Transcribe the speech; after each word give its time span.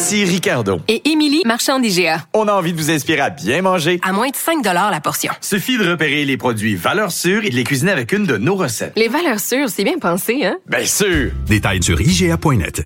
Ici 0.00 0.24
Ricardo. 0.24 0.80
Et 0.86 1.10
Émilie, 1.10 1.42
marchand 1.44 1.80
d'IGA. 1.80 2.22
On 2.32 2.46
a 2.46 2.52
envie 2.52 2.72
de 2.72 2.78
vous 2.78 2.88
inspirer 2.88 3.18
à 3.18 3.30
bien 3.30 3.62
manger. 3.62 3.98
À 4.04 4.12
moins 4.12 4.28
de 4.28 4.36
5 4.36 4.64
la 4.64 5.00
portion. 5.00 5.32
Suffit 5.40 5.76
de 5.76 5.90
repérer 5.90 6.24
les 6.24 6.36
produits 6.36 6.76
valeurs 6.76 7.10
sûres 7.10 7.44
et 7.44 7.50
de 7.50 7.56
les 7.56 7.64
cuisiner 7.64 7.90
avec 7.90 8.12
une 8.12 8.24
de 8.24 8.36
nos 8.36 8.54
recettes. 8.54 8.92
Les 8.94 9.08
valeurs 9.08 9.40
sûres, 9.40 9.68
c'est 9.68 9.82
bien 9.82 9.98
pensé, 9.98 10.44
hein? 10.44 10.56
Bien 10.68 10.84
sûr! 10.84 11.32
Détails 11.48 11.82
sur 11.82 12.00
IGA.net. 12.00 12.84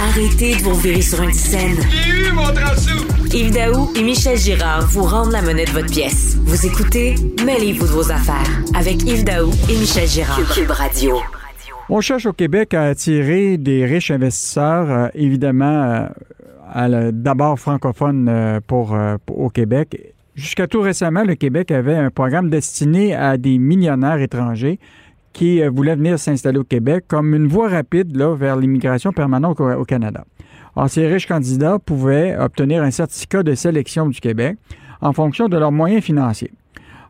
Arrêtez 0.00 0.54
de 0.54 0.62
vous 0.62 0.76
virer 0.76 1.02
sur 1.02 1.20
une 1.20 1.32
scène. 1.32 1.76
J'ai 1.90 2.10
eu 2.10 2.30
mon 2.30 2.46
Yves 3.34 3.50
Daou 3.50 3.92
et 3.96 4.02
Michel 4.04 4.38
Girard 4.38 4.86
vous 4.86 5.02
rendent 5.02 5.32
la 5.32 5.42
monnaie 5.42 5.64
de 5.64 5.72
votre 5.72 5.90
pièce. 5.90 6.36
Vous 6.44 6.66
écoutez 6.66 7.16
Mêlez-vous 7.44 7.88
de 7.88 7.92
vos 7.92 8.12
affaires 8.12 8.62
avec 8.76 9.02
Yves 9.02 9.24
Daou 9.24 9.50
et 9.68 9.76
Michel 9.76 10.08
Girard. 10.08 10.38
Cube 10.54 10.70
Radio. 10.70 11.20
On 11.90 12.02
cherche 12.02 12.26
au 12.26 12.34
Québec 12.34 12.74
à 12.74 12.84
attirer 12.84 13.56
des 13.56 13.86
riches 13.86 14.10
investisseurs, 14.10 14.90
euh, 14.90 15.08
évidemment, 15.14 16.06
euh, 16.76 17.10
d'abord 17.14 17.58
francophones 17.58 18.28
euh, 18.28 18.60
pour, 18.66 18.94
au 19.26 19.48
Québec. 19.48 20.14
Jusqu'à 20.34 20.66
tout 20.66 20.82
récemment, 20.82 21.24
le 21.24 21.34
Québec 21.34 21.70
avait 21.70 21.96
un 21.96 22.10
programme 22.10 22.50
destiné 22.50 23.14
à 23.14 23.38
des 23.38 23.56
millionnaires 23.56 24.20
étrangers 24.20 24.78
qui 25.32 25.62
voulaient 25.66 25.96
venir 25.96 26.18
s'installer 26.18 26.58
au 26.58 26.64
Québec 26.64 27.04
comme 27.08 27.34
une 27.34 27.46
voie 27.46 27.68
rapide 27.68 28.14
vers 28.16 28.56
l'immigration 28.56 29.12
permanente 29.12 29.58
au, 29.58 29.70
au 29.72 29.84
Canada. 29.84 30.26
Alors, 30.76 30.90
ces 30.90 31.06
riches 31.06 31.26
candidats 31.26 31.78
pouvaient 31.78 32.36
obtenir 32.36 32.82
un 32.82 32.90
certificat 32.90 33.42
de 33.42 33.54
sélection 33.54 34.08
du 34.08 34.20
Québec 34.20 34.58
en 35.00 35.14
fonction 35.14 35.48
de 35.48 35.56
leurs 35.56 35.72
moyens 35.72 36.04
financiers. 36.04 36.52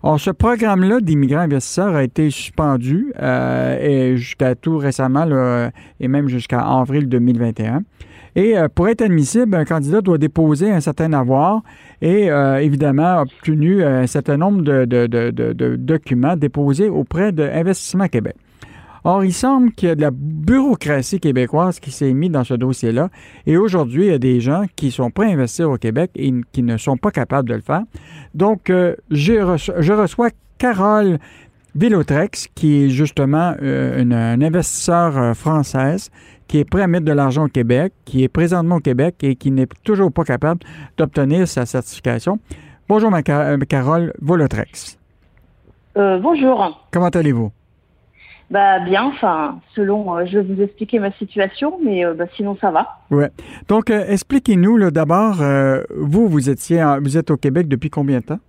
Or, 0.03 0.21
ce 0.21 0.31
programme-là 0.31 1.01
d'immigrants 1.01 1.41
investisseurs 1.41 1.95
a 1.95 2.05
été 2.05 2.31
suspendu 2.31 3.13
euh, 3.21 4.17
jusqu'à 4.17 4.55
tout 4.55 4.79
récemment, 4.79 5.27
et 5.99 6.09
même 6.09 6.29
jusqu'à 6.29 6.61
avril 6.61 7.09
2021. 7.09 7.83
Et 8.37 8.57
euh, 8.57 8.69
pour 8.73 8.89
être 8.89 9.03
admissible, 9.03 9.57
un 9.57 9.65
candidat 9.65 10.01
doit 10.01 10.19
déposer 10.19 10.71
un 10.71 10.81
certain 10.81 11.13
avoir 11.13 11.63
et 12.01 12.31
euh, 12.31 12.59
évidemment 12.59 13.23
obtenu 13.23 13.83
un 13.83 14.07
certain 14.07 14.37
nombre 14.37 14.63
de, 14.63 14.85
de 14.85 15.77
documents 15.77 16.37
déposés 16.37 16.89
auprès 16.89 17.33
d'Investissement 17.33 18.07
Québec. 18.07 18.37
Or, 19.05 19.25
il 19.25 19.33
semble 19.33 19.73
qu'il 19.73 19.89
y 19.89 19.93
a 19.93 19.95
de 19.95 20.01
la 20.01 20.11
bureaucratie 20.13 21.21
québécoise 21.21 21.81
qui 21.81 21.91
s'est 21.91 22.13
mise 22.13 22.31
dans 22.31 22.45
ce 22.45 22.55
dossier-là. 22.55 23.09
Et 23.47 23.57
aujourd'hui, 23.57 24.07
il 24.07 24.11
y 24.11 24.15
a 24.15 24.19
des 24.19 24.41
gens 24.41 24.65
qui 24.77 24.91
sont 24.91 25.11
prêts 25.11 25.27
à 25.27 25.33
investir 25.33 25.71
au 25.71 25.77
Québec 25.77 26.11
et 26.17 26.33
qui 26.53 26.63
ne 26.63 26.77
sont 26.77 26.97
pas 26.97 27.11
capables 27.11 27.49
de 27.49 27.55
le 27.55 27.61
faire. 27.61 27.83
Donc, 28.35 28.71
euh, 28.71 28.95
je, 29.11 29.93
reçois, 29.93 30.31
Carole 30.59 31.19
Villotrex, 31.75 32.49
qui 32.55 32.85
est 32.85 32.89
justement 32.89 33.55
euh, 33.63 34.03
une, 34.03 34.13
investisseur 34.13 35.17
euh, 35.17 35.35
française 35.35 36.11
qui 36.49 36.59
est 36.59 36.65
prêt 36.65 36.83
à 36.83 36.87
mettre 36.87 37.05
de 37.05 37.13
l'argent 37.13 37.45
au 37.45 37.49
Québec, 37.49 37.93
qui 38.07 38.25
est 38.25 38.29
présentement 38.29 38.77
au 38.77 38.81
Québec 38.81 39.17
et 39.23 39.37
qui 39.37 39.51
n'est 39.51 39.69
toujours 39.85 40.11
pas 40.11 40.25
capable 40.25 40.61
d'obtenir 40.97 41.47
sa 41.47 41.67
certification. 41.67 42.39
Bonjour, 42.89 43.11
ma 43.11 43.23
Carole 43.23 44.15
Villotrex. 44.23 44.99
bonjour. 45.95 46.89
Comment 46.91 47.09
allez-vous? 47.09 47.53
Bah 48.51 48.79
bien, 48.79 49.05
enfin, 49.05 49.61
selon, 49.75 50.17
euh, 50.17 50.25
je 50.25 50.39
vais 50.39 50.55
vous 50.55 50.63
expliquer 50.63 50.99
ma 50.99 51.13
situation, 51.13 51.79
mais 51.85 52.05
euh, 52.05 52.15
bah, 52.15 52.25
sinon 52.35 52.57
ça 52.59 52.71
va. 52.71 52.99
Ouais. 53.11 53.31
Donc, 53.69 53.91
euh, 53.91 54.05
expliquez-nous 54.09 54.91
d'abord, 54.91 55.43
vous, 55.95 56.29
vous 56.29 56.49
étiez, 56.49 56.83
vous 57.03 57.19
êtes 57.19 57.31
au 57.31 57.37
Québec 57.37 57.69
depuis 57.69 57.91
combien 57.91 58.21
de 58.21 58.25
temps? 58.25 58.41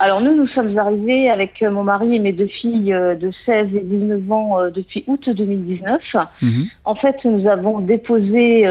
Alors 0.00 0.20
nous, 0.20 0.34
nous 0.34 0.48
sommes 0.48 0.76
arrivés 0.76 1.30
avec 1.30 1.62
mon 1.62 1.84
mari 1.84 2.16
et 2.16 2.18
mes 2.18 2.32
deux 2.32 2.48
filles 2.48 2.90
de 2.92 3.30
16 3.46 3.68
et 3.74 3.80
19 3.80 4.32
ans 4.32 4.58
depuis 4.74 5.04
août 5.06 5.30
2019. 5.30 6.00
Mhm. 6.42 6.66
En 6.84 6.94
fait, 6.96 7.16
nous 7.24 7.46
avons 7.46 7.80
déposé 7.80 8.64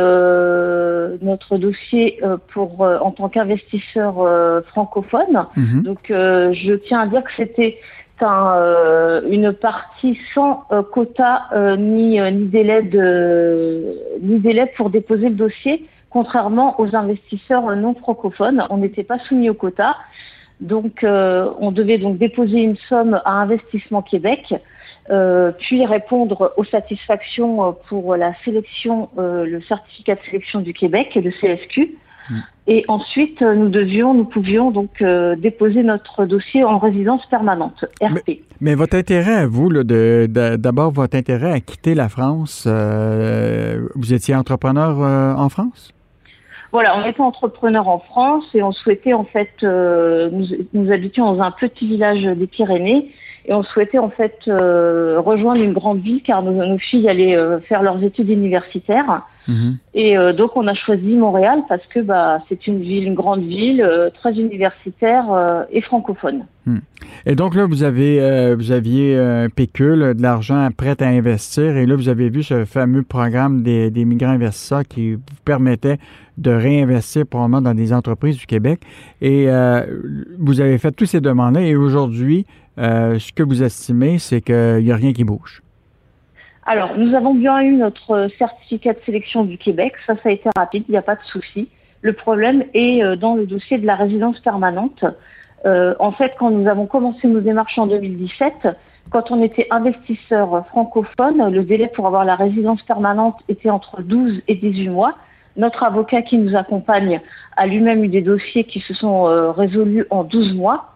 notre 1.22 1.58
dossier 1.58 2.20
pour 2.54 2.82
en 2.82 3.12
tant 3.12 3.30
qu'investisseur 3.30 4.16
francophone. 4.68 5.46
Mhm. 5.56 5.84
Donc, 5.84 6.00
je 6.10 6.74
tiens 6.74 7.02
à 7.02 7.08
dire 7.08 7.24
que 7.24 7.32
c'était 7.38 7.80
euh, 8.24 9.22
une 9.30 9.54
partie 9.54 10.20
sans 10.34 10.66
euh, 10.72 10.84
quota 10.84 11.44
euh, 11.54 11.76
ni, 11.76 12.20
délai 12.48 12.82
de, 12.84 13.96
ni 14.22 14.40
délai 14.40 14.72
pour 14.78 14.90
déposer 14.90 15.30
le 15.30 15.36
dossier, 15.36 15.86
contrairement 16.10 16.80
aux 16.80 16.96
investisseurs 16.96 17.76
non 17.76 17.94
francophones. 17.96 18.66
On 18.70 18.78
n'était 18.78 19.04
pas 19.04 19.20
soumis 19.20 19.50
au 19.50 19.54
quota. 19.54 19.98
Donc, 20.62 21.04
on 21.04 21.72
devait 21.72 21.98
donc 21.98 22.18
déposer 22.18 22.62
une 22.62 22.78
somme 22.88 23.20
à 23.26 23.42
Investissement 23.42 24.02
Québec, 24.02 24.54
puis 25.60 25.86
répondre 25.86 26.54
aux 26.56 26.64
satisfactions 26.64 27.76
pour 27.90 28.16
la 28.16 28.34
sélection, 28.46 29.10
le 29.18 29.60
certificat 29.68 30.16
de 30.16 30.22
sélection 30.22 30.62
du 30.62 30.74
Québec, 30.74 31.16
le 31.16 31.32
CSQ. 31.32 31.98
Mm. 32.30 32.40
Et 32.66 32.86
ensuite, 32.88 33.42
euh, 33.42 33.56
nous 33.56 33.68
devions, 33.68 34.14
nous 34.14 34.24
pouvions 34.24 34.72
donc 34.72 35.02
euh, 35.02 35.36
déposer 35.36 35.84
notre 35.84 36.26
dossier 36.26 36.64
en 36.64 36.78
résidence 36.78 37.26
permanente, 37.26 37.84
RP. 38.02 38.40
Mais, 38.62 38.76
votre 38.76 38.96
intérêt 38.96 39.36
à 39.36 39.48
vous, 39.48 39.70
d'abord 39.84 40.92
votre 40.92 41.18
intérêt 41.18 41.52
à 41.52 41.60
quitter 41.60 41.94
la 41.94 42.08
France, 42.08 42.64
euh, 42.66 43.86
vous 43.96 44.14
étiez 44.14 44.34
entrepreneur 44.34 45.00
en 45.38 45.50
France? 45.50 45.94
Voilà, 46.72 46.98
on 46.98 47.06
était 47.06 47.22
entrepreneur 47.22 47.88
en 47.88 48.00
France 48.00 48.46
et 48.54 48.64
on 48.64 48.72
souhaitait 48.72 49.14
en 49.14 49.26
fait, 49.26 49.52
nous, 49.62 50.48
nous, 50.74 50.92
habitions 50.92 51.34
dans 51.34 51.44
un 51.44 51.52
petit 51.52 51.86
village 51.86 52.24
des 52.24 52.48
Pyrénées 52.48 53.12
et 53.46 53.54
on 53.54 53.62
souhaitait 53.62 54.00
en 54.00 54.10
fait 54.10 54.40
rejoindre 54.48 55.62
une 55.62 55.74
grande 55.74 56.00
ville 56.00 56.24
car 56.24 56.42
nos, 56.42 56.66
nos 56.66 56.80
filles 56.80 57.08
allaient 57.10 57.38
faire 57.68 57.84
leurs 57.84 58.02
études 58.04 58.30
universitaires. 58.30 59.24
Mhm. 59.48 59.78
Et 59.94 60.18
euh, 60.18 60.34
donc 60.34 60.56
on 60.56 60.68
a 60.68 60.74
choisi 60.74 61.16
Montréal 61.16 61.60
parce 61.68 61.86
que 61.88 62.00
bah, 62.00 62.40
c'est 62.50 62.68
une 62.68 62.80
ville, 62.80 63.06
une 63.06 63.14
grande 63.14 63.44
ville, 63.44 63.82
euh, 63.82 64.10
très 64.10 64.40
universitaire 64.40 65.32
euh, 65.32 65.64
et 65.72 65.82
francophone. 65.82 66.46
Hmm. 66.66 66.80
Et 67.26 67.36
donc 67.36 67.56
là, 67.56 67.66
vous 67.66 67.84
avez 67.84 68.56
vous 68.56 68.72
aviez 68.72 69.18
un 69.18 69.50
pécule, 69.50 70.14
de 70.16 70.22
l'argent 70.22 70.70
prêt 70.76 70.96
à 71.02 71.08
investir, 71.08 71.76
et 71.76 71.86
là, 71.86 71.96
vous 71.96 72.08
avez 72.08 72.30
vu 72.30 72.42
ce 72.42 72.64
fameux 72.64 73.04
programme 73.04 73.64
des, 73.64 73.92
des 73.92 74.06
migrants 74.06 74.32
investisseurs 74.32 74.84
qui 74.84 75.16
vous 75.16 75.22
permettait 75.44 75.98
de 76.38 76.52
réinvestir 76.52 77.26
probablement 77.28 77.62
dans 77.62 77.74
des 77.74 77.92
entreprises 77.92 78.38
du 78.38 78.46
Québec. 78.46 78.80
Et 79.22 79.48
vous 80.40 80.62
avez 80.62 80.78
fait 80.78 80.92
tous 80.92 81.06
ces 81.06 81.20
demandes-là, 81.20 81.62
et 81.62 81.76
aujourd'hui, 81.76 82.46
ce 82.78 83.34
que 83.34 83.44
vous 83.44 83.62
estimez, 83.62 84.18
c'est 84.20 84.40
qu'il 84.40 84.84
n'y 84.84 84.92
a 84.92 84.96
rien 84.96 85.12
qui 85.12 85.26
bouge. 85.26 85.64
Alors, 86.66 86.98
nous 86.98 87.14
avons 87.14 87.34
bien 87.34 87.62
eu 87.62 87.74
notre 87.74 88.30
certificat 88.38 88.94
de 88.94 89.00
sélection 89.06 89.44
du 89.44 89.58
Québec. 89.58 89.94
Ça, 90.08 90.16
ça 90.16 90.30
a 90.30 90.32
été 90.32 90.50
rapide, 90.56 90.86
il 90.88 90.92
n'y 90.92 90.98
a 90.98 91.02
pas 91.02 91.16
de 91.16 91.24
souci. 91.26 91.68
Le 92.02 92.14
problème 92.14 92.64
est 92.74 93.04
euh, 93.04 93.16
dans 93.16 93.36
le 93.36 93.46
dossier 93.46 93.78
de 93.78 93.86
la 93.86 93.96
résidence 93.96 94.40
permanente. 94.40 95.04
Euh, 95.66 95.96
en 96.00 96.12
fait, 96.12 96.34
quand 96.40 96.52
nous 96.52 96.68
avons 96.68 96.86
commencé 96.86 97.28
nos 97.28 97.42
démarches 97.42 97.78
en 97.78 97.88
2017, 97.88 98.68
quand 99.10 99.32
on 99.32 99.42
était 99.42 99.68
investisseur 99.72 100.66
francophone, 100.68 101.50
le 101.52 101.64
délai 101.64 101.88
pour 101.88 102.08
avoir 102.08 102.24
la 102.24 102.36
résidence 102.36 102.82
permanente 102.84 103.36
était 103.50 103.70
entre 103.70 104.02
12 104.02 104.42
et 104.48 104.56
18 104.56 104.90
mois. 104.90 105.16
Notre 105.56 105.84
avocat 105.84 106.22
qui 106.22 106.38
nous 106.38 106.56
accompagne 106.56 107.22
a 107.56 107.68
lui-même 107.68 108.04
eu 108.04 108.08
des 108.08 108.22
dossiers 108.22 108.64
qui 108.64 108.80
se 108.80 108.94
sont 108.94 109.28
euh, 109.28 109.52
résolus 109.52 110.06
en 110.10 110.24
12 110.24 110.54
mois. 110.54 110.93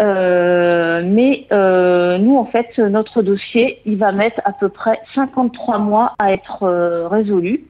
Euh, 0.00 1.02
mais 1.04 1.46
euh, 1.52 2.18
nous, 2.18 2.36
en 2.36 2.46
fait, 2.46 2.78
notre 2.78 3.22
dossier, 3.22 3.80
il 3.86 3.96
va 3.96 4.12
mettre 4.12 4.40
à 4.44 4.52
peu 4.52 4.68
près 4.68 5.00
53 5.14 5.78
mois 5.78 6.14
à 6.18 6.32
être 6.32 6.64
euh, 6.64 7.08
résolu. 7.08 7.64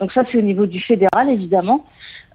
Donc 0.00 0.12
ça, 0.12 0.22
c'est 0.30 0.38
au 0.38 0.42
niveau 0.42 0.66
du 0.66 0.80
fédéral, 0.80 1.30
évidemment. 1.30 1.84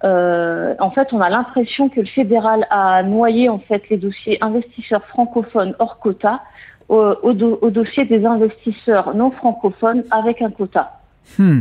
en 0.02 0.90
fait, 0.94 1.12
on 1.12 1.20
a 1.20 1.28
l'impression 1.28 1.88
que 1.88 2.00
le 2.00 2.06
fédéral 2.06 2.66
a 2.70 3.02
noyé 3.02 3.48
en 3.48 3.58
fait 3.58 3.82
les 3.90 3.98
dossiers 3.98 4.38
investisseurs 4.40 5.04
francophones 5.06 5.74
hors 5.78 5.98
quota 5.98 6.40
au, 6.88 7.32
dossier 7.70 8.04
des 8.06 8.24
investisseurs 8.24 9.14
non 9.14 9.30
francophones 9.30 10.04
avec 10.10 10.42
un 10.42 10.50
quota. 10.50 11.00
Hmm. 11.38 11.60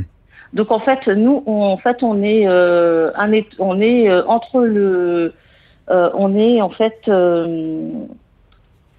Donc 0.54 0.72
en 0.72 0.80
fait, 0.80 1.06
nous, 1.08 1.44
on, 1.46 1.64
en 1.64 1.78
fait, 1.78 2.02
on 2.02 2.24
est, 2.24 2.48
un, 2.48 3.32
on 3.60 3.82
est 3.82 4.10
entre 4.24 4.62
le 4.62 5.34
euh, 5.90 6.10
on 6.14 6.36
est 6.38 6.62
en 6.62 6.70
fait 6.70 7.02
euh, 7.08 7.90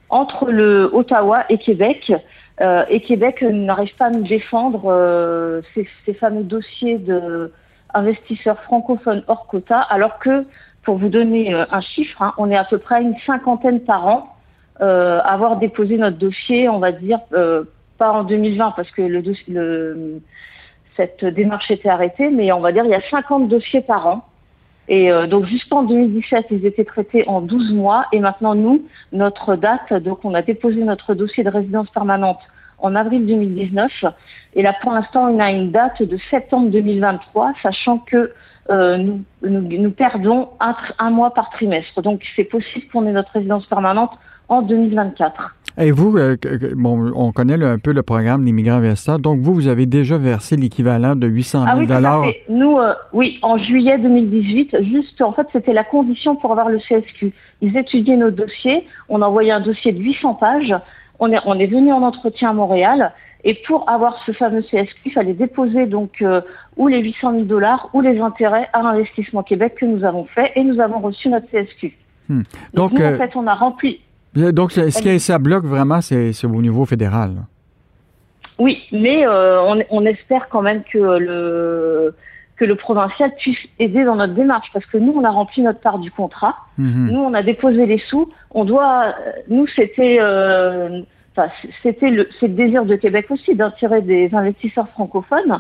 entre 0.09 0.51
le 0.51 0.91
Ottawa 0.93 1.45
et 1.49 1.59
Québec. 1.59 2.13
Euh, 2.61 2.85
et 2.91 3.01
Québec 3.01 3.43
n'arrive 3.43 3.95
pas 3.97 4.07
à 4.07 4.11
nous 4.11 4.27
défendre 4.27 5.63
ces, 5.75 6.15
fameux 6.15 6.43
dossiers 6.43 6.99
de 6.99 7.53
investisseurs 7.95 8.61
francophones 8.63 9.25
hors 9.29 9.47
quota, 9.47 9.81
alors 9.81 10.19
que, 10.19 10.45
pour 10.85 10.99
vous 10.99 11.09
donner 11.09 11.53
un 11.55 11.81
chiffre, 11.81 12.23
hein, 12.23 12.35
on 12.39 12.51
est 12.51 12.57
à 12.57 12.65
peu 12.65 12.79
près 12.79 13.03
une 13.03 13.17
cinquantaine 13.27 13.81
par 13.81 14.07
an 14.07 14.37
à 14.79 15.19
avoir 15.21 15.57
déposé 15.57 15.97
notre 15.97 16.19
dossier, 16.19 16.69
on 16.69 16.79
va 16.79 16.93
dire, 16.93 17.21
pas 17.99 18.13
en 18.13 18.25
2020 18.25 18.75
parce 18.77 18.91
que 18.91 19.03
cette 20.97 21.25
démarche 21.25 21.71
était 21.71 21.89
arrêtée, 21.89 22.29
mais 22.31 22.53
on 22.53 22.61
va 22.61 22.73
dire 22.73 22.85
il 22.85 22.91
y 22.91 22.95
a 22.95 23.03
50 23.11 23.49
dossiers 23.49 23.81
par 23.81 24.07
an. 24.07 24.30
Et 24.91 25.11
euh, 25.13 25.29
donc 25.29 25.47
jusqu'en 25.47 25.85
2017, 25.85 26.47
ils 26.51 26.67
étaient 26.67 26.85
traités 26.85 27.27
en 27.29 27.41
12 27.41 27.73
mois. 27.73 28.07
Et 28.13 28.19
maintenant, 28.19 28.57
nous, 28.57 28.85
notre 29.13 29.55
date, 29.55 29.93
donc 30.03 30.25
on 30.25 30.35
a 30.35 30.43
déposé 30.43 30.83
notre 30.83 31.15
dossier 31.15 31.45
de 31.45 31.49
résidence 31.49 31.89
permanente 31.91 32.41
en 32.79 32.97
avril 32.97 33.25
2019. 33.25 34.05
Et 34.55 34.63
là, 34.63 34.75
pour 34.83 34.91
l'instant, 34.91 35.31
on 35.31 35.39
a 35.39 35.53
une 35.53 35.71
date 35.71 36.03
de 36.03 36.19
septembre 36.29 36.71
2023, 36.71 37.53
sachant 37.63 37.99
que 37.99 38.33
euh, 38.71 38.97
nous, 38.97 39.23
nous, 39.43 39.61
nous, 39.61 39.91
perdons 39.93 40.49
un, 40.59 40.75
un 40.99 41.11
mois 41.11 41.33
par 41.35 41.51
trimestre. 41.51 42.03
Donc 42.03 42.23
c'est 42.35 42.45
possible 42.45 42.87
qu'on 42.93 43.07
ait 43.07 43.13
notre 43.13 43.31
résidence 43.31 43.67
permanente 43.67 44.11
en 44.49 44.63
2024. 44.63 45.55
Et 45.79 45.91
vous, 45.93 46.17
euh, 46.17 46.37
bon, 46.75 47.13
on 47.15 47.33
connaît 47.33 47.57
le, 47.57 47.67
un 47.67 47.79
peu 47.79 47.93
le 47.93 48.03
programme 48.03 48.45
d'immigrants 48.45 48.77
investisseurs. 48.77 49.19
Donc, 49.19 49.41
vous, 49.41 49.55
vous 49.55 49.69
avez 49.69 49.87
déjà 49.87 50.19
versé 50.19 50.57
l'équivalent 50.57 51.17
de 51.17 51.27
800 51.27 51.65
000 51.65 51.71
ah 51.71 51.79
oui, 51.79 51.87
dollars. 51.87 52.25
Nous, 52.49 52.79
euh, 52.79 52.95
oui, 53.13 53.39
en 53.43 53.59
juillet 53.59 53.99
2018, 53.99 54.77
juste, 54.83 55.21
en 55.23 55.33
fait, 55.33 55.47
c'était 55.53 55.73
la 55.73 55.85
condition 55.85 56.37
pour 56.37 56.53
avoir 56.53 56.69
le 56.69 56.79
CSQ. 56.79 57.33
Ils 57.61 57.77
étudiaient 57.77 58.17
nos 58.17 58.31
dossiers. 58.31 58.87
On 59.09 59.23
a 59.23 59.27
envoyé 59.27 59.53
un 59.53 59.61
dossier 59.61 59.93
de 59.93 60.01
800 60.01 60.35
pages. 60.35 60.75
On 61.19 61.31
est, 61.33 61.41
on 61.45 61.59
est 61.59 61.67
venu 61.67 61.93
en 61.93 62.03
entretien 62.03 62.51
à 62.51 62.53
Montréal. 62.53 63.13
Et 63.45 63.55
pour 63.67 63.89
avoir 63.89 64.23
ce 64.27 64.33
fameux 64.33 64.63
CSQ, 64.63 65.01
il 65.07 65.13
fallait 65.13 65.35
déposer 65.35 65.87
donc 65.87 66.21
euh, 66.21 66.43
ou 66.77 66.89
les 66.89 67.03
800 67.03 67.33
000 67.33 67.45
dollars 67.45 67.89
ou 67.95 68.01
les 68.03 68.21
intérêts 68.21 68.69
à 68.73 68.81
Investissement 68.81 69.43
Québec 69.43 69.77
que 69.81 69.87
nous 69.87 70.05
avons 70.05 70.27
fait 70.27 70.53
et 70.57 70.65
nous 70.65 70.81
avons 70.81 71.01
reçu 71.01 71.29
notre 71.31 71.47
CSQ. 71.51 71.97
Hmm. 72.29 72.43
Donc, 72.75 72.93
donc 72.93 73.01
nous, 73.01 73.07
en 73.07 73.17
fait, 73.17 73.37
on 73.37 73.47
a 73.47 73.55
rempli 73.55 74.01
donc, 74.35 74.73
ce 74.73 75.03
qui 75.03 75.21
ça 75.21 75.39
bloque 75.39 75.65
vraiment, 75.65 76.01
c'est 76.01 76.45
au 76.45 76.63
niveau 76.63 76.85
fédéral. 76.85 77.33
Oui, 78.59 78.83
mais 78.93 79.27
euh, 79.27 79.61
on, 79.63 79.83
on, 79.91 80.05
espère 80.05 80.49
quand 80.51 80.61
même 80.61 80.83
que 80.85 80.99
le 80.99 82.15
que 82.61 82.67
le 82.67 82.75
provincial 82.75 83.35
puisse 83.37 83.59
aider 83.79 84.05
dans 84.05 84.17
notre 84.17 84.35
démarche, 84.35 84.69
parce 84.75 84.85
que 84.85 84.99
nous, 84.99 85.15
on 85.17 85.25
a 85.25 85.31
rempli 85.31 85.63
notre 85.63 85.81
part 85.81 85.99
du 85.99 86.11
contrat. 86.11 86.57
-hmm. 86.79 87.11
Nous, 87.13 87.21
on 87.29 87.33
a 87.33 87.43
déposé 87.43 87.87
les 87.87 88.03
sous. 88.09 88.27
On 88.51 88.65
doit, 88.67 89.15
nous, 89.49 89.67
c'était, 89.77 90.19
euh, 90.21 91.01
c'était 91.83 92.11
le, 92.11 92.29
désir 92.43 92.85
de 92.85 92.97
Québec 92.97 93.25
aussi 93.31 93.55
d'attirer 93.55 94.03
des 94.03 94.25
investisseurs 94.35 94.89
francophones. 94.91 95.57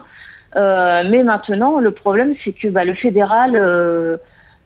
Euh, 0.56 1.02
mais 1.11 1.23
maintenant, 1.32 1.73
le 1.81 1.93
problème, 1.93 2.34
c'est 2.43 2.52
que 2.61 2.69
bah, 2.69 2.84
le 2.84 2.94
fédéral 2.94 3.52
euh, 3.55 4.16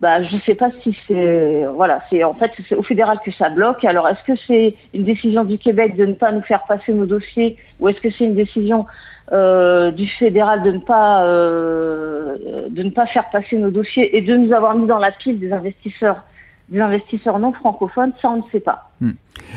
bah, 0.00 0.22
je 0.22 0.34
ne 0.36 0.40
sais 0.40 0.54
pas 0.54 0.70
si 0.82 0.96
c'est 1.06 1.64
voilà, 1.74 2.02
c'est 2.10 2.24
en 2.24 2.34
fait 2.34 2.52
c'est 2.68 2.74
au 2.74 2.82
fédéral 2.82 3.20
que 3.24 3.30
ça 3.30 3.48
bloque. 3.48 3.84
Alors 3.84 4.08
est-ce 4.08 4.22
que 4.24 4.38
c'est 4.46 4.74
une 4.92 5.04
décision 5.04 5.44
du 5.44 5.56
Québec 5.58 5.96
de 5.96 6.04
ne 6.04 6.14
pas 6.14 6.32
nous 6.32 6.42
faire 6.42 6.64
passer 6.64 6.92
nos 6.92 7.06
dossiers 7.06 7.56
ou 7.80 7.88
est-ce 7.88 8.00
que 8.00 8.10
c'est 8.10 8.24
une 8.24 8.34
décision 8.34 8.86
euh, 9.32 9.90
du 9.92 10.06
fédéral 10.06 10.62
de 10.62 10.72
ne 10.72 10.80
pas 10.80 11.24
euh, 11.24 12.36
de 12.68 12.82
ne 12.82 12.90
pas 12.90 13.06
faire 13.06 13.30
passer 13.30 13.56
nos 13.56 13.70
dossiers 13.70 14.16
et 14.16 14.20
de 14.20 14.36
nous 14.36 14.52
avoir 14.52 14.74
mis 14.74 14.86
dans 14.86 14.98
la 14.98 15.12
pile 15.12 15.38
des 15.38 15.52
investisseurs? 15.52 16.22
Des 16.68 16.80
investisseurs 16.80 17.38
non 17.38 17.52
francophones, 17.52 18.12
ça 18.20 18.30
on 18.30 18.38
ne 18.38 18.42
sait 18.50 18.60
pas. 18.60 18.90
Hmm. 19.00 19.12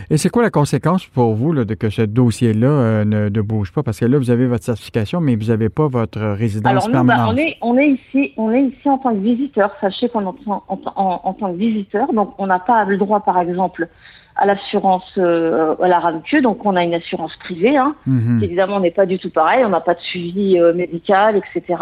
Et 0.09 0.17
c'est 0.17 0.29
quoi 0.29 0.43
la 0.43 0.49
conséquence 0.49 1.05
pour 1.05 1.33
vous 1.35 1.53
là, 1.53 1.63
de 1.63 1.73
que 1.73 1.89
ce 1.89 2.01
dossier-là 2.01 2.67
euh, 2.67 3.05
ne, 3.05 3.29
ne, 3.29 3.41
bouge 3.41 3.71
pas? 3.71 3.83
Parce 3.83 3.99
que 3.99 4.05
là, 4.05 4.17
vous 4.17 4.29
avez 4.31 4.47
votre 4.47 4.63
certification, 4.63 5.21
mais 5.21 5.35
vous 5.35 5.45
n'avez 5.45 5.69
pas 5.69 5.87
votre 5.87 6.19
résidence 6.19 6.69
Alors, 6.69 6.87
nous, 6.87 6.93
permanente. 6.93 7.27
Bah, 7.27 7.33
on, 7.33 7.37
est, 7.37 7.57
on, 7.61 7.77
est 7.77 7.89
ici, 7.89 8.33
on 8.37 8.51
est 8.51 8.63
ici 8.63 8.89
en 8.89 8.97
tant 8.97 9.13
que 9.13 9.19
visiteur. 9.19 9.71
Sachez 9.79 10.09
qu'on 10.09 10.21
est 10.21 10.25
en, 10.25 10.63
en, 10.67 10.79
en, 10.95 11.21
en, 11.23 11.33
tant 11.33 11.51
que 11.53 11.57
visiteur, 11.57 12.11
donc 12.13 12.33
on 12.37 12.47
n'a 12.47 12.59
pas 12.59 12.83
le 12.85 12.97
droit, 12.97 13.21
par 13.21 13.39
exemple, 13.39 13.87
à 14.35 14.45
l'assurance 14.45 15.11
euh, 15.17 15.75
à 15.81 15.87
la 15.87 15.99
RAMQ, 15.99 16.41
donc 16.41 16.65
on 16.65 16.75
a 16.75 16.83
une 16.83 16.93
assurance 16.93 17.35
privée, 17.37 17.75
hein, 17.75 17.95
Mhm. 18.05 18.43
évidemment 18.43 18.79
n'est 18.79 18.91
pas 18.91 19.07
du 19.07 19.17
tout 19.17 19.31
pareil, 19.31 19.63
on 19.65 19.69
n'a 19.69 19.81
pas 19.81 19.95
de 19.95 19.99
suivi 19.99 20.59
euh, 20.59 20.73
médical, 20.75 21.37
etc. 21.37 21.81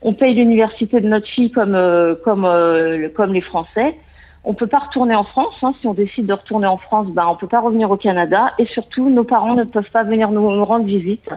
On 0.00 0.14
paye 0.14 0.34
l'université 0.34 1.00
de 1.00 1.08
notre 1.08 1.28
fille 1.28 1.50
comme, 1.50 1.76
comme, 2.24 2.48
comme 3.14 3.32
les 3.32 3.40
Français. 3.42 3.94
On 4.44 4.54
peut 4.54 4.66
pas 4.66 4.78
retourner 4.78 5.14
en 5.14 5.24
France. 5.24 5.54
Hein. 5.62 5.74
Si 5.80 5.86
on 5.86 5.94
décide 5.94 6.26
de 6.26 6.32
retourner 6.32 6.66
en 6.66 6.78
France, 6.78 7.06
ben 7.08 7.26
on 7.28 7.36
peut 7.36 7.46
pas 7.46 7.60
revenir 7.60 7.90
au 7.90 7.96
Canada. 7.96 8.52
Et 8.58 8.66
surtout, 8.66 9.08
nos 9.08 9.24
parents 9.24 9.54
ne 9.54 9.64
peuvent 9.64 9.90
pas 9.90 10.02
venir 10.02 10.30
nous, 10.30 10.50
nous 10.50 10.64
rendre 10.64 10.84
visite, 10.84 11.28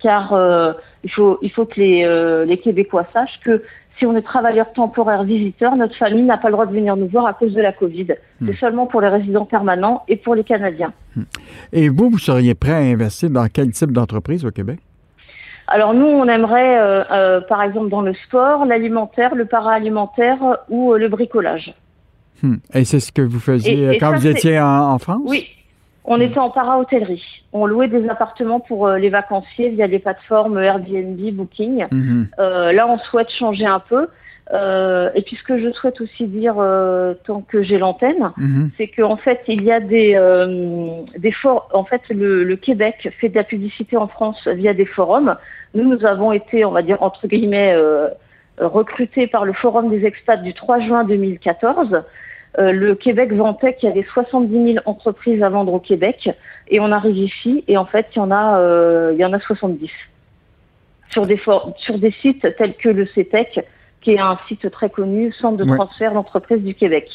car 0.00 0.32
euh, 0.32 0.72
il 1.02 1.10
faut 1.10 1.38
il 1.42 1.50
faut 1.50 1.66
que 1.66 1.80
les, 1.80 2.04
euh, 2.04 2.44
les 2.44 2.58
Québécois 2.58 3.06
sachent 3.12 3.40
que 3.44 3.62
si 3.98 4.06
on 4.06 4.16
est 4.16 4.22
travailleur 4.22 4.72
temporaire 4.72 5.24
visiteur, 5.24 5.76
notre 5.76 5.94
famille 5.96 6.22
n'a 6.22 6.38
pas 6.38 6.48
le 6.48 6.52
droit 6.52 6.66
de 6.66 6.72
venir 6.72 6.96
nous 6.96 7.08
voir 7.08 7.26
à 7.26 7.34
cause 7.34 7.52
de 7.52 7.60
la 7.60 7.72
Covid. 7.72 8.14
Hmm. 8.40 8.46
C'est 8.46 8.58
seulement 8.58 8.86
pour 8.86 9.00
les 9.00 9.08
résidents 9.08 9.44
permanents 9.44 10.02
et 10.08 10.16
pour 10.16 10.34
les 10.34 10.44
Canadiens. 10.44 10.92
Et 11.72 11.88
vous, 11.88 12.10
vous 12.10 12.18
seriez 12.18 12.54
prêt 12.54 12.72
à 12.72 12.78
investir 12.78 13.30
dans 13.30 13.46
quel 13.52 13.70
type 13.70 13.92
d'entreprise 13.92 14.44
au 14.44 14.50
Québec? 14.50 14.78
Alors 15.68 15.94
nous, 15.94 16.06
on 16.06 16.26
aimerait, 16.26 16.78
euh, 16.78 17.04
euh, 17.10 17.40
par 17.40 17.62
exemple, 17.62 17.88
dans 17.88 18.02
le 18.02 18.14
sport, 18.14 18.66
l'alimentaire, 18.66 19.34
le 19.34 19.44
para-alimentaire 19.44 20.38
ou 20.68 20.92
euh, 20.92 20.98
le 20.98 21.08
bricolage. 21.08 21.74
Hmm. 22.42 22.56
Et 22.74 22.84
c'est 22.84 23.00
ce 23.00 23.12
que 23.12 23.22
vous 23.22 23.40
faisiez 23.40 23.74
Et- 23.74 23.94
et 23.94 23.98
quand 23.98 24.10
ça, 24.12 24.16
vous 24.18 24.26
étiez 24.26 24.58
en, 24.60 24.92
en 24.92 24.98
France? 24.98 25.22
Oui, 25.26 25.46
on 26.04 26.20
était 26.20 26.38
en 26.40 26.50
para-hôtellerie. 26.50 27.44
On 27.52 27.66
louait 27.66 27.88
des 27.88 28.08
appartements 28.08 28.58
pour 28.60 28.86
euh, 28.88 28.98
les 28.98 29.08
vacanciers 29.10 29.68
via 29.70 29.86
des 29.88 29.98
plateformes 30.00 30.58
Airbnb, 30.58 31.18
Booking. 31.34 31.86
Mhm. 31.90 32.28
Euh, 32.38 32.72
là, 32.72 32.88
on 32.88 32.98
souhaite 32.98 33.30
changer 33.30 33.66
un 33.66 33.78
peu. 33.80 34.08
Euh, 34.52 35.08
et 35.14 35.22
puis 35.22 35.36
ce 35.36 35.44
que 35.44 35.56
je 35.58 35.70
souhaite 35.70 36.00
aussi 36.00 36.26
dire 36.26 36.56
euh, 36.58 37.14
tant 37.24 37.40
que 37.42 37.62
j'ai 37.62 37.78
l'antenne, 37.78 38.32
c'est 38.76 38.88
qu'en 38.88 39.16
fait 39.16 39.40
il 39.46 39.62
y 39.62 39.70
a 39.70 39.78
des 39.78 40.14
euh, 40.16 41.02
des. 41.16 41.32
En 41.72 41.84
fait, 41.84 42.02
le, 42.10 42.42
le 42.42 42.56
Québec 42.56 43.08
fait 43.20 43.28
de 43.28 43.36
la 43.36 43.44
publicité 43.44 43.96
en 43.96 44.08
France 44.08 44.46
via 44.48 44.74
des 44.74 44.84
forums. 44.84 45.36
Nous, 45.74 45.84
nous 45.88 46.04
avons 46.04 46.32
été, 46.32 46.64
on 46.64 46.72
va 46.72 46.82
dire 46.82 46.98
entre 47.02 47.28
guillemets, 47.28 47.72
euh, 47.74 48.08
recrutés 48.58 49.26
par 49.28 49.44
le 49.44 49.52
Forum 49.54 49.88
des 49.88 50.04
expats 50.04 50.42
du 50.42 50.52
3 50.52 50.80
juin 50.80 51.04
2014. 51.04 52.02
Euh, 52.58 52.72
le 52.72 52.94
Québec 52.94 53.32
vantait 53.32 53.74
qu'il 53.76 53.88
y 53.88 53.92
avait 53.92 54.06
70 54.12 54.72
000 54.74 54.84
entreprises 54.84 55.42
à 55.42 55.48
vendre 55.48 55.72
au 55.72 55.80
Québec, 55.80 56.28
et 56.68 56.80
on 56.80 56.92
arrive 56.92 57.16
ici 57.16 57.64
et 57.66 57.76
en 57.78 57.86
fait 57.86 58.06
il 58.14 58.18
y 58.18 58.20
en 58.20 58.30
a, 58.30 58.58
euh, 58.58 59.10
il 59.14 59.18
y 59.20 59.24
en 59.24 59.32
a 59.32 59.40
70 59.40 59.90
sur 61.10 61.26
des 61.26 61.36
for- 61.38 61.72
sur 61.78 61.98
des 61.98 62.10
sites 62.10 62.46
tels 62.56 62.74
que 62.74 62.88
le 62.88 63.06
CETEC, 63.06 63.64
qui 64.02 64.12
est 64.12 64.18
un 64.20 64.38
site 64.48 64.70
très 64.70 64.90
connu, 64.90 65.32
Centre 65.32 65.56
de 65.56 65.64
Ouais. 65.64 65.76
transfert 65.76 66.12
d'entreprises 66.12 66.62
du 66.62 66.74
Québec. 66.74 67.08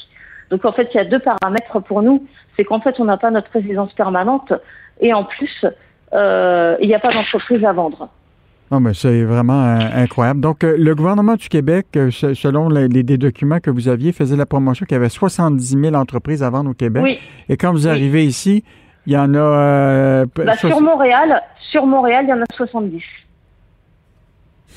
Donc 0.49 0.65
en 0.65 0.71
fait, 0.71 0.89
il 0.93 0.97
y 0.97 0.99
a 0.99 1.05
deux 1.05 1.19
paramètres 1.19 1.79
pour 1.81 2.01
nous. 2.01 2.25
C'est 2.55 2.63
qu'en 2.63 2.79
fait, 2.79 2.99
on 2.99 3.05
n'a 3.05 3.17
pas 3.17 3.29
notre 3.31 3.51
résidence 3.51 3.93
permanente 3.93 4.53
et 5.01 5.13
en 5.13 5.23
plus, 5.23 5.65
euh, 6.13 6.75
il 6.81 6.87
n'y 6.87 6.95
a 6.95 6.99
pas 6.99 7.11
d'entreprise 7.13 7.63
à 7.65 7.73
vendre. 7.73 8.09
Non, 8.69 8.81
mais 8.81 8.93
c'est 8.93 9.23
vraiment 9.23 9.63
euh, 9.63 9.79
incroyable. 9.95 10.41
Donc, 10.41 10.63
euh, 10.63 10.75
le 10.77 10.93
gouvernement 10.93 11.35
du 11.35 11.47
Québec, 11.47 11.87
euh, 11.95 12.11
se- 12.11 12.33
selon 12.33 12.67
les, 12.67 12.89
documents 13.03 13.59
que 13.61 13.69
vous 13.69 13.87
aviez, 13.87 14.11
faisait 14.11 14.35
la 14.35 14.45
promotion 14.45 14.85
qu'il 14.85 14.95
y 14.95 14.97
avait 14.99 15.07
70 15.09 15.77
000 15.81 15.95
entreprises 15.95 16.43
à 16.43 16.49
vendre 16.49 16.71
au 16.71 16.73
Québec. 16.73 17.01
Oui. 17.03 17.17
Et 17.47 17.55
quand 17.55 17.71
vous 17.71 17.85
Oui. 17.85 17.89
arrivez 17.91 18.25
ici, 18.25 18.65
il 19.05 19.13
y 19.13 19.17
en 19.17 19.33
a... 19.35 20.25
Bah, 20.35 20.57
sur 20.57 20.81
Montréal, 20.81 21.41
sur 21.71 21.85
Montréal, 21.85 22.25
il 22.27 22.29
y 22.29 22.33
en 22.33 22.41
a 22.41 22.45
70. 22.53 23.01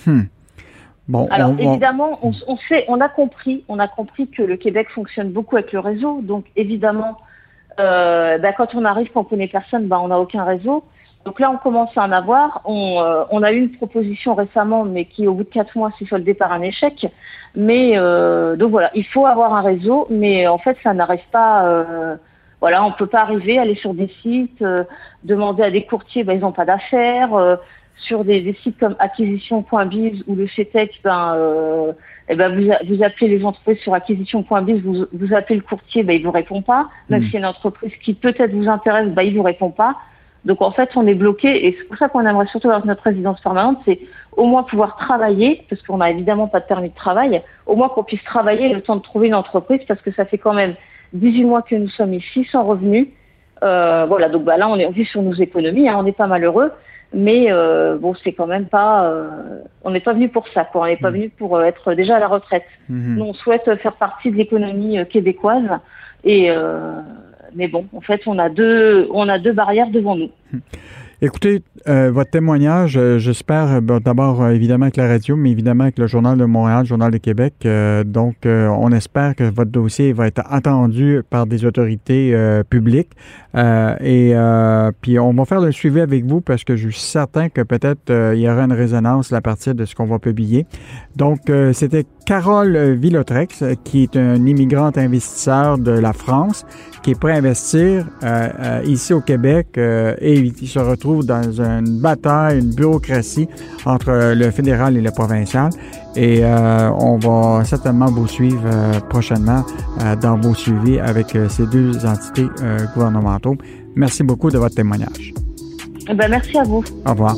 Hmm. 0.07 0.21
Bon, 1.09 1.27
Alors 1.33 1.51
on- 1.51 1.59
évidemment, 1.59 2.21
on, 2.23 2.31
on 2.47 2.57
sait, 2.69 2.85
on 2.87 3.01
a 3.01 3.09
compris, 3.09 3.65
on 3.69 3.81
a 3.81 3.89
compris 3.89 4.29
que 4.29 4.43
le 4.43 4.57
Québec 4.57 4.87
fonctionne 4.95 5.33
beaucoup 5.33 5.57
avec 5.57 5.73
le 5.73 5.81
réseau. 5.81 6.21
Donc 6.23 6.45
évidemment, 6.55 7.19
bah, 7.77 8.53
quand 8.57 8.75
on 8.77 8.85
arrive, 8.85 9.11
qu'on 9.11 9.25
connaît 9.25 9.49
personne, 9.49 9.89
bah, 9.89 9.99
on 10.01 10.09
n'a 10.09 10.21
aucun 10.21 10.45
réseau. 10.45 10.85
Donc 11.27 11.39
là, 11.39 11.51
on 11.51 11.59
commence 11.59 11.91
à 11.97 12.03
en 12.05 12.13
avoir. 12.13 12.63
On, 12.65 13.01
euh, 13.03 13.25
on 13.31 13.43
a 13.43 13.53
eu 13.53 13.59
une 13.59 13.73
proposition 13.73 14.35
récemment, 14.35 14.85
mais 14.85 15.05
qui 15.05 15.27
au 15.27 15.35
bout 15.35 15.45
de 15.45 15.51
quatre 15.51 15.77
mois 15.77 15.91
s'est 15.99 16.07
soldée 16.07 16.35
par 16.35 16.51
un 16.53 16.63
échec. 16.63 17.07
Mais 17.55 17.93
euh, 17.97 18.57
donc 18.57 18.71
voilà, 18.71 18.91
il 18.95 19.05
faut 19.05 19.27
avoir 19.27 19.55
un 19.55 19.61
réseau, 19.61 20.07
mais 20.11 20.47
en 20.47 20.59
fait, 20.59 20.77
ça 20.83 20.95
n'arrive 20.95 21.21
pas. 21.31 21.67
euh, 21.67 22.17
voilà, 22.61 22.85
on 22.85 22.93
peut 22.93 23.07
pas 23.07 23.21
arriver, 23.23 23.59
aller 23.59 23.75
sur 23.75 23.95
des 23.95 24.09
sites, 24.23 24.61
euh, 24.63 24.85
demander 25.25 25.63
à 25.63 25.71
des 25.71 25.85
courtiers, 25.85 26.25
ben, 26.25 26.35
ils 26.35 26.41
n'ont 26.41 26.53
pas 26.53 26.65
d'affaires. 26.67 27.35
euh, 27.35 27.57
sur 28.07 28.25
des, 28.25 28.41
des 28.41 28.55
sites 28.63 28.79
comme 28.79 28.97
acquisition.biz 28.99 30.25
ou 30.27 30.35
le 30.35 30.49
CETEC, 30.49 31.01
ben, 31.05 31.35
euh, 31.37 31.93
eh 32.31 32.35
ben 32.35 32.55
vous, 32.55 32.71
vous 32.89 33.03
appelez 33.03 33.29
les 33.29 33.45
entreprises 33.45 33.79
sur 33.81 33.93
acquisition.biz, 33.95 34.81
vous, 34.83 35.07
vous 35.13 35.35
appelez 35.35 35.57
le 35.57 35.63
courtier, 35.63 36.03
ben, 36.03 36.17
il 36.17 36.25
vous 36.25 36.31
répond 36.31 36.63
pas. 36.63 36.89
Même 37.11 37.21
Mm. 37.23 37.27
y 37.33 37.37
a 37.37 37.39
une 37.41 37.47
entreprise 37.47 37.93
qui 38.03 38.15
peut-être 38.15 38.53
vous 38.53 38.69
intéresse, 38.69 39.09
ben, 39.09 39.23
il 39.23 39.37
vous 39.37 39.43
répond 39.43 39.71
pas. 39.71 39.97
Donc 40.45 40.63
en 40.63 40.71
fait, 40.71 40.91
on 40.97 41.07
est 41.07 41.15
bloqué 41.15 41.67
et 41.67 41.77
c'est 41.79 41.85
pour 41.85 41.99
ça 41.99 42.09
qu'on 42.09 42.27
aimerait 42.27 42.47
surtout 42.47 42.69
avoir 42.69 42.87
notre 42.87 43.03
résidence 43.03 43.41
permanente, 43.41 43.79
c'est 43.85 44.01
au 44.37 44.47
moins 44.47 44.63
pouvoir 44.63 44.97
travailler, 44.97 45.65
parce 45.69 45.83
qu'on 45.83 45.99
n'a 45.99 46.11
évidemment 46.11 46.49
pas 46.49 46.61
de 46.61 46.67
permis 46.67 46.89
de 46.89 46.95
travail, 46.95 47.43
au 47.67 47.77
moins 47.77 47.89
qu'on 47.89 48.05
puisse 48.05 48.25
travailler 48.25 48.73
le 48.73 48.81
temps 48.81 48.97
de 48.97 49.03
trouver 49.03 49.29
une 49.29 49.35
entreprise, 49.35 49.81
parce 49.87 50.01
que 50.01 50.13
ça 50.13 50.25
fait 50.25 50.39
quand 50.39 50.55
même 50.55 50.75
18 51.13 51.45
mois 51.45 51.63
que 51.63 51.75
nous 51.75 51.89
sommes 51.89 52.15
ici 52.15 52.49
sans 52.51 52.65
revenus. 52.65 53.09
voilà, 53.61 54.29
donc 54.31 54.45
bah, 54.45 54.57
là, 54.57 54.69
on 54.69 54.77
est 54.77 54.91
vit 54.91 55.05
sur 55.05 55.23
nos 55.23 55.35
économies, 55.35 55.89
hein, 55.89 55.97
on 55.99 56.05
n'est 56.05 56.13
pas 56.13 56.27
malheureux, 56.27 56.73
mais 57.13 57.53
bon, 58.01 58.15
c'est 58.15 58.33
quand 58.33 58.47
même 58.47 58.67
pas. 58.67 59.13
on 59.85 59.91
n'est 59.91 60.01
pas 60.01 60.15
venu 60.15 60.31
pour 60.31 60.49
ça, 60.49 60.65
quoi. 60.65 60.83
On 60.83 60.87
n'est 60.87 60.97
pas 60.97 61.11
mmh. 61.11 61.15
venu 61.15 61.29
pour 61.29 61.61
être 61.63 61.93
déjà 61.95 62.17
à 62.17 62.21
la 62.21 62.29
retraite. 62.29 62.65
Mmh. 62.89 63.17
Nous, 63.17 63.25
on 63.25 63.35
souhaite 63.35 63.75
faire 63.83 63.95
partie 63.95 64.31
de 64.31 64.37
l'économie 64.37 65.05
québécoise, 65.09 65.69
et 66.25 66.51
mais 67.55 67.69
bon, 67.69 67.87
en 67.93 68.01
fait, 68.01 68.23
on 68.27 68.39
a 68.39 68.49
deux, 68.49 69.09
on 69.13 69.29
a 69.29 69.39
deux 69.39 69.53
barrières 69.53 69.91
devant 69.91 70.17
nous. 70.17 70.31
Écoutez, 71.23 71.63
euh, 71.87 72.11
votre 72.11 72.31
témoignage, 72.31 72.97
euh, 72.97 73.19
j'espère 73.19 73.83
euh, 73.91 74.01
d'abord 74.01 74.49
évidemment 74.49 74.85
avec 74.85 74.97
la 74.97 75.07
radio, 75.07 75.37
mais 75.37 75.51
évidemment 75.51 75.85
avec 75.85 75.99
le 75.99 76.07
Journal 76.07 76.39
de 76.39 76.47
Montréal, 76.47 76.81
le 76.81 76.87
Journal 76.87 77.11
de 77.11 77.19
Québec. 77.19 77.53
donc, 78.07 78.37
on 78.47 78.91
espère 78.93 79.35
que 79.37 79.45
votre 79.45 79.71
dossier 79.71 80.15
va 80.15 80.29
être 80.29 80.43
entendu 80.51 81.21
par 81.29 81.47
des 81.47 81.67
autorités 81.67 82.35
publiques. 82.71 83.11
et 83.55 84.35
puis, 85.03 85.19
on 85.19 85.33
va 85.35 85.45
faire 85.45 85.61
le 85.61 85.73
suivi 85.73 86.01
avec 86.01 86.25
vous 86.25 86.41
parce 86.41 86.65
que 86.65 86.77
je 86.77 86.89
suis 86.89 87.01
certain 87.01 87.51
que 87.51 87.61
peut-être 87.61 88.11
il 88.35 88.41
y 88.41 88.49
aura 88.49 88.63
une 88.63 88.73
résonance 88.73 89.31
à 89.33 89.43
partir 89.43 89.75
de 89.75 89.85
ce 89.85 89.95
qu'on 89.95 90.07
va 90.07 90.19
publier. 90.19 90.65
Donc, 91.17 91.41
c'était 91.75 92.07
Carole 92.25 92.95
Villotrex, 92.95 93.65
qui 93.85 94.05
est 94.05 94.17
un 94.17 94.47
immigrante 94.47 94.99
investisseur 94.99 95.79
de 95.79 95.93
la 95.93 96.13
France, 96.13 96.67
qui 97.03 97.13
est 97.13 97.19
prêt 97.19 97.33
à 97.33 97.37
investir 97.37 98.07
ici 98.85 99.13
au 99.13 99.21
Québec 99.21 99.69
et 99.77 100.35
il 100.35 100.69
se 100.69 100.79
retrouve 100.79 101.25
dans 101.25 101.61
un 101.61 101.81
une 101.81 102.01
bataille, 102.01 102.61
une 102.61 102.75
bureaucratie 102.75 103.49
entre 103.85 104.35
le 104.35 104.51
fédéral 104.51 104.97
et 104.97 105.01
le 105.01 105.11
provincial. 105.11 105.71
Et 106.17 106.41
euh, 106.43 106.91
on 106.99 107.19
va 107.19 107.65
certainement 107.65 108.07
vous 108.07 108.27
suivre 108.27 108.63
euh, 108.65 109.01
prochainement 109.09 109.65
euh, 110.01 110.17
dans 110.17 110.37
vos 110.37 110.55
suivis 110.55 110.99
avec 110.99 111.37
ces 111.49 111.67
deux 111.67 112.05
entités 112.05 112.49
gouvernementaux. 112.95 113.57
Merci 113.95 114.23
beaucoup 114.23 114.51
de 114.51 114.59
votre 114.59 114.75
témoignage. 114.75 115.33
Eh 116.09 116.15
ben, 116.15 116.29
merci 116.29 116.59
à 116.59 116.65
vous. 116.65 116.83
Au 117.07 117.11
revoir. 117.11 117.37